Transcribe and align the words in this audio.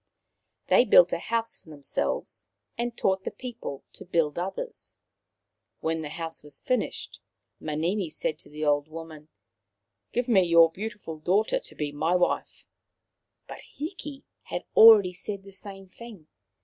They 0.65 0.83
built 0.83 1.13
a 1.13 1.19
house 1.19 1.59
for 1.59 1.69
themselves, 1.69 2.47
and 2.75 2.97
taught 2.97 3.23
the 3.23 3.29
people 3.29 3.83
to 3.93 4.03
build 4.03 4.39
others. 4.39 4.97
When 5.79 6.01
the 6.01 6.09
house 6.09 6.41
was 6.41 6.59
finished, 6.59 7.19
Manini 7.59 8.09
said 8.09 8.39
to 8.39 8.49
the 8.49 8.65
old 8.65 8.87
woman:" 8.87 9.27
Give 10.11 10.27
me 10.27 10.41
your 10.41 10.71
beautiful 10.71 11.19
daughter 11.19 11.59
to 11.59 11.75
be 11.75 11.91
my 11.91 12.15
wife." 12.15 12.65
But 13.47 13.61
Hiki 13.77 14.23
had 14.45 14.63
already 14.75 15.13
said 15.13 15.43
the 15.43 15.51
same 15.53 15.89
thing. 15.89 16.25